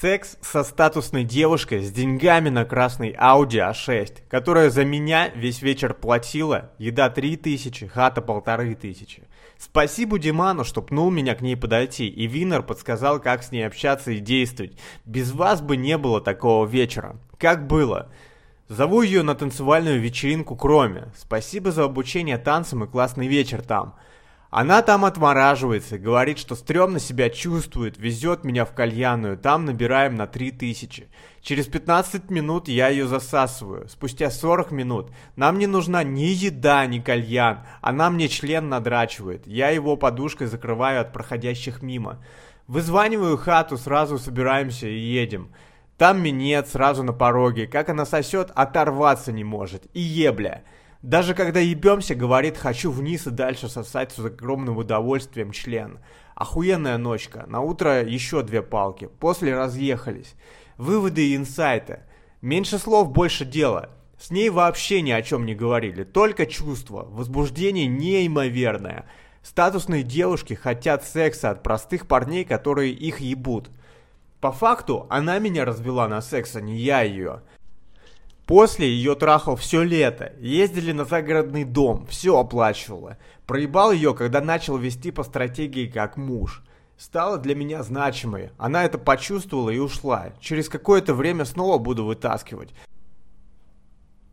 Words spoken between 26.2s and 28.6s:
что стрёмно себя чувствует, везет